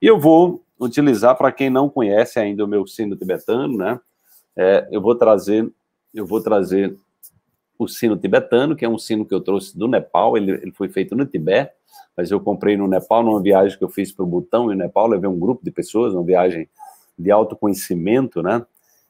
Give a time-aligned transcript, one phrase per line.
[0.00, 3.98] E eu vou utilizar, para quem não conhece ainda o meu sino tibetano, né?
[4.56, 5.70] É, eu vou trazer,
[6.14, 6.96] eu vou trazer
[7.78, 10.88] o sino tibetano, que é um sino que eu trouxe do Nepal, ele, ele foi
[10.88, 11.72] feito no Tibete,
[12.16, 14.82] mas eu comprei no Nepal, numa viagem que eu fiz para o Butão e no
[14.82, 16.68] Nepal, levei um grupo de pessoas, uma viagem
[17.18, 18.64] de autoconhecimento, né?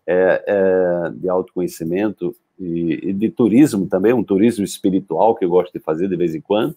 [0.08, 5.72] É, é, de autoconhecimento e, e, de turismo também, um turismo espiritual que eu gosto
[5.72, 6.76] de fazer de vez em quando.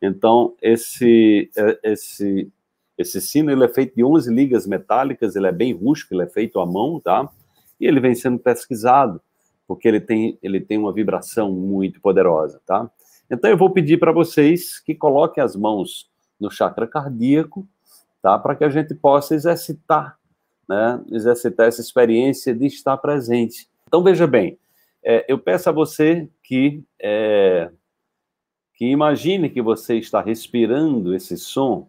[0.00, 2.50] Então, esse, é, esse,
[3.02, 6.28] esse sino ele é feito de 11 ligas metálicas, ele é bem rústico, ele é
[6.28, 7.28] feito à mão, tá?
[7.78, 9.20] E ele vem sendo pesquisado,
[9.66, 12.90] porque ele tem, ele tem uma vibração muito poderosa, tá?
[13.30, 17.66] Então, eu vou pedir para vocês que coloquem as mãos no chakra cardíaco,
[18.20, 18.38] tá?
[18.38, 20.18] Para que a gente possa exercitar,
[20.68, 21.00] né?
[21.10, 23.68] Exercitar essa experiência de estar presente.
[23.86, 24.58] Então, veja bem,
[25.02, 27.70] é, eu peço a você que, é,
[28.74, 31.88] que imagine que você está respirando esse som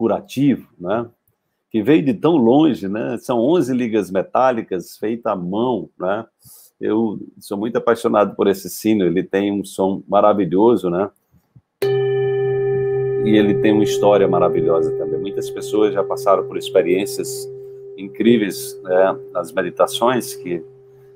[0.00, 1.06] curativo, né?
[1.70, 3.18] Que veio de tão longe, né?
[3.18, 6.24] São 11 ligas metálicas feitas à mão, né?
[6.80, 11.10] Eu sou muito apaixonado por esse sino, ele tem um som maravilhoso, né?
[11.82, 15.20] E ele tem uma história maravilhosa também.
[15.20, 17.46] Muitas pessoas já passaram por experiências
[17.98, 20.64] incríveis né, nas meditações que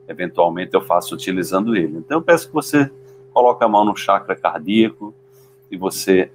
[0.07, 1.97] eventualmente eu faço utilizando ele.
[1.97, 2.91] Então eu peço que você
[3.33, 5.15] coloque a mão no chakra cardíaco
[5.71, 6.31] e você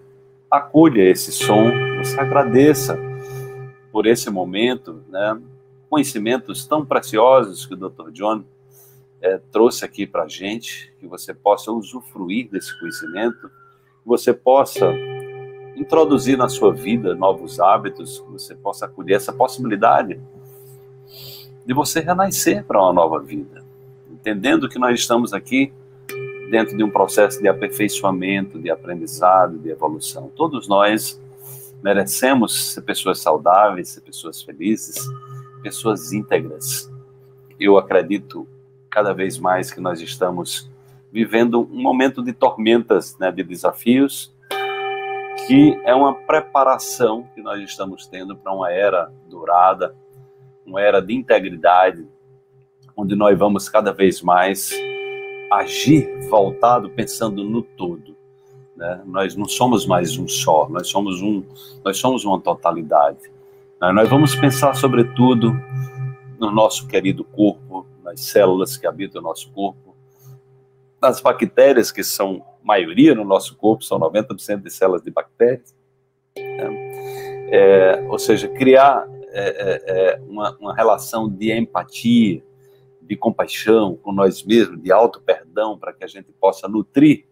[0.49, 2.97] acolha esse som, você agradeça
[3.91, 5.39] por esse momento, né?
[5.89, 8.11] Conhecimentos tão preciosos que o Dr.
[8.11, 8.43] John
[9.21, 14.93] é, trouxe aqui para a gente, que você possa usufruir desse conhecimento, que você possa
[15.75, 20.21] introduzir na sua vida novos hábitos, que você possa acolher essa possibilidade
[21.65, 23.61] de você renascer para uma nova vida,
[24.09, 25.73] entendendo que nós estamos aqui
[26.49, 30.31] dentro de um processo de aperfeiçoamento, de aprendizado, de evolução.
[30.33, 31.19] Todos nós
[31.83, 34.97] merecemos ser pessoas saudáveis, ser pessoas felizes,
[35.61, 36.91] pessoas íntegras.
[37.59, 38.47] Eu acredito
[38.89, 40.69] cada vez mais que nós estamos
[41.11, 44.33] vivendo um momento de tormentas, né, de desafios,
[45.47, 49.95] que é uma preparação que nós estamos tendo para uma era dourada,
[50.65, 52.07] uma era de integridade,
[52.95, 54.71] onde nós vamos cada vez mais
[55.51, 58.18] agir voltado pensando no todo.
[58.79, 59.01] Né?
[59.05, 61.43] Nós não somos mais um só, nós somos um,
[61.83, 63.29] nós somos uma totalidade.
[63.81, 63.91] Né?
[63.91, 65.51] Nós vamos pensar sobretudo
[66.39, 69.93] no nosso querido corpo, nas células que habitam o nosso corpo,
[71.01, 75.75] nas bactérias que são maioria no nosso corpo, são 90% de células de bactérias.
[76.37, 77.49] Né?
[77.51, 82.41] É, ou seja, criar é, é, é, uma, uma relação de empatia,
[83.01, 87.25] de compaixão com nós mesmos, de auto perdão, para que a gente possa nutrir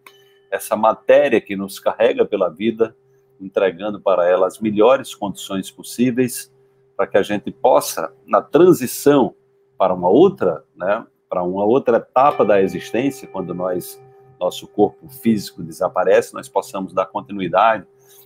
[0.50, 2.96] essa matéria que nos carrega pela vida,
[3.40, 6.52] entregando para ela as melhores condições possíveis,
[6.96, 9.34] para que a gente possa, na transição
[9.76, 14.00] para uma outra, né, para uma outra etapa da existência, quando nós
[14.38, 17.84] nosso corpo físico desaparece, nós possamos dar continuidade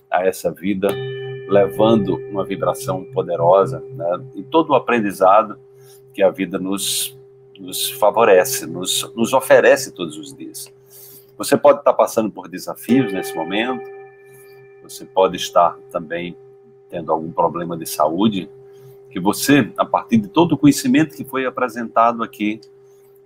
[0.09, 0.87] a essa vida,
[1.49, 5.59] levando uma vibração poderosa né, e todo o aprendizado
[6.13, 7.17] que a vida nos,
[7.59, 10.71] nos favorece, nos, nos oferece todos os dias.
[11.37, 13.89] Você pode estar passando por desafios nesse momento,
[14.81, 16.37] você pode estar também
[16.89, 18.49] tendo algum problema de saúde,
[19.09, 22.61] que você, a partir de todo o conhecimento que foi apresentado aqui,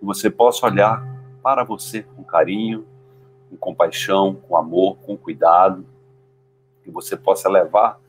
[0.02, 1.06] você possa olhar
[1.42, 2.86] para você com carinho,
[3.50, 5.86] com compaixão, com amor, com cuidado,
[6.84, 8.00] que você possa levar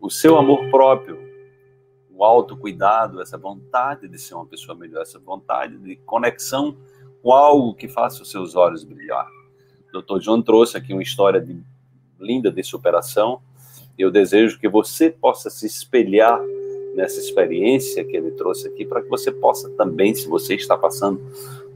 [0.00, 1.18] o seu amor próprio,
[2.12, 6.76] o autocuidado, essa vontade de ser uma pessoa melhor, essa vontade de conexão
[7.22, 9.35] com algo que faça os seus olhos brilhar.
[9.92, 10.18] Dr.
[10.20, 11.60] John trouxe aqui uma história de,
[12.20, 13.40] linda de superação.
[13.98, 16.40] Eu desejo que você possa se espelhar
[16.94, 21.20] nessa experiência que ele trouxe aqui, para que você possa também, se você está passando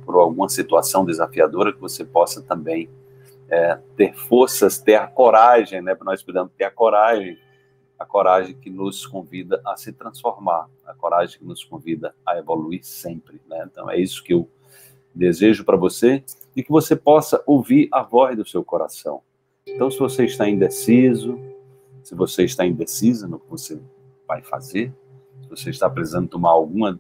[0.05, 2.89] por alguma situação desafiadora, que você possa também
[3.49, 5.97] é, ter forças, ter a coragem, né?
[6.03, 7.39] Nós podemos ter a coragem,
[7.99, 12.83] a coragem que nos convida a se transformar, a coragem que nos convida a evoluir
[12.83, 13.69] sempre, né?
[13.71, 14.49] Então é isso que eu
[15.15, 16.23] desejo para você
[16.55, 19.23] e que você possa ouvir a voz do seu coração.
[19.67, 21.39] Então, se você está indeciso,
[22.03, 23.81] se você está indecisa no que você
[24.27, 24.93] vai fazer,
[25.49, 26.99] você está precisando tomar alguma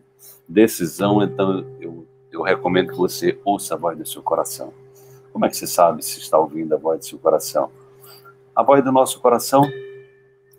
[0.48, 4.72] decisão, então eu, eu recomendo que você ouça a voz do seu coração.
[5.32, 7.70] Como é que você sabe se está ouvindo a voz do seu coração?
[8.54, 9.62] A voz do nosso coração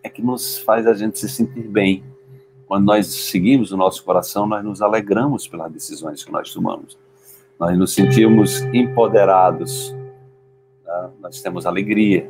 [0.01, 2.03] é que nos faz a gente se sentir bem.
[2.65, 6.97] Quando nós seguimos o nosso coração, nós nos alegramos pelas decisões que nós tomamos.
[7.61, 9.95] Nós nos sentimos empoderados,
[10.83, 11.11] né?
[11.21, 12.27] nós temos alegria,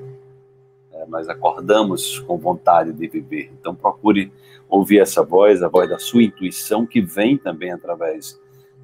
[0.91, 1.05] né?
[1.07, 3.49] nós acordamos com vontade de viver.
[3.57, 4.29] Então procure
[4.67, 8.37] ouvir essa voz, a voz da sua intuição, que vem também através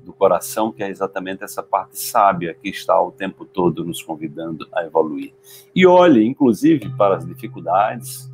[0.05, 4.69] do coração, que é exatamente essa parte sábia que está o tempo todo nos convidando
[4.71, 5.33] a evoluir.
[5.75, 8.31] E olhe, inclusive, para as dificuldades,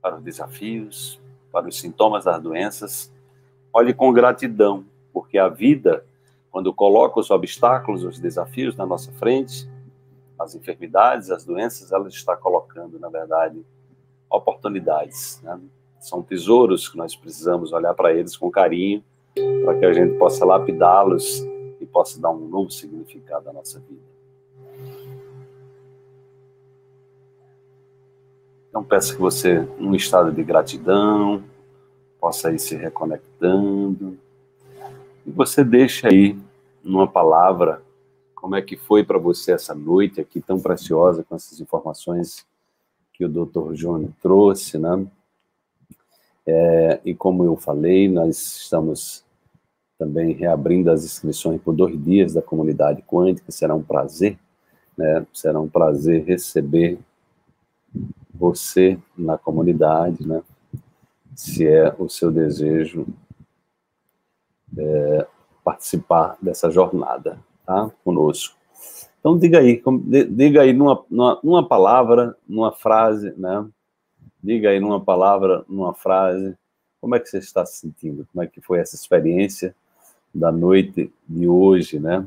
[0.00, 1.20] para os desafios,
[1.52, 3.12] para os sintomas das doenças,
[3.72, 6.04] olhe com gratidão, porque a vida,
[6.50, 9.68] quando coloca os obstáculos, os desafios na nossa frente,
[10.38, 13.64] as enfermidades, as doenças, ela está colocando, na verdade,
[14.30, 15.40] oportunidades.
[15.42, 15.60] Né?
[16.00, 19.04] São tesouros que nós precisamos olhar para eles com carinho,
[19.64, 21.40] para que a gente possa lapidá-los
[21.80, 24.12] e possa dar um novo significado à nossa vida.
[28.68, 31.44] Então peço que você, num estado de gratidão,
[32.18, 34.18] possa ir se reconectando.
[35.24, 36.38] E você deixa aí,
[36.82, 37.82] numa palavra,
[38.34, 42.44] como é que foi para você essa noite aqui tão preciosa com essas informações
[43.12, 43.74] que o Dr.
[43.74, 45.06] Júnior trouxe, né?
[46.44, 49.24] É, e como eu falei, nós estamos
[49.96, 53.52] também reabrindo as inscrições por dois dias da comunidade quântica.
[53.52, 54.36] Será um prazer,
[54.98, 55.24] né?
[55.32, 56.98] Será um prazer receber
[58.34, 60.42] você na comunidade, né?
[61.36, 63.06] Se é o seu desejo
[64.76, 65.26] é,
[65.64, 67.90] participar dessa jornada, tá?
[68.04, 68.56] Conosco.
[69.20, 69.80] Então, diga aí,
[70.30, 73.64] diga aí numa, numa, numa, palavra, numa frase, né?
[74.42, 76.56] Diga aí numa palavra, numa frase,
[77.00, 78.26] como é que você está se sentindo?
[78.32, 79.74] Como é que foi essa experiência
[80.34, 82.26] da noite de hoje, né?